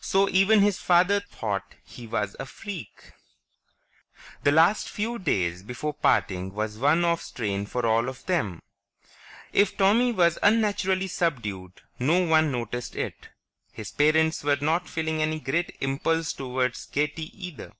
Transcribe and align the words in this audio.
So 0.00 0.28
even 0.30 0.60
his 0.62 0.80
father 0.80 1.20
thought 1.20 1.76
he 1.84 2.08
was 2.08 2.34
a 2.40 2.46
freak. 2.46 3.12
The 4.42 4.50
last 4.50 4.88
few 4.88 5.20
days 5.20 5.62
before 5.62 5.94
parting 5.94 6.52
was 6.52 6.78
one 6.78 7.04
of 7.04 7.22
strain 7.22 7.64
for 7.64 7.86
all 7.86 8.08
of 8.08 8.26
them. 8.26 8.60
If 9.52 9.76
Tommy 9.76 10.10
was 10.10 10.36
unnaturally 10.42 11.06
subdued, 11.06 11.82
no 12.00 12.18
one 12.26 12.50
noticed 12.50 12.96
it; 12.96 13.28
his 13.70 13.92
parents 13.92 14.42
were 14.42 14.58
not 14.60 14.88
feeling 14.88 15.22
any 15.22 15.38
great 15.38 15.76
impulse 15.80 16.32
toward 16.32 16.76
gaiety 16.92 17.26
either. 17.46 17.72